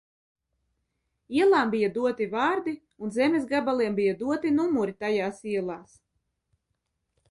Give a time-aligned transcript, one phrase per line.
[1.41, 2.75] Ielām bija doti vārdi
[3.07, 5.99] un zemes gabaliem bija doti numuri tajās ielās.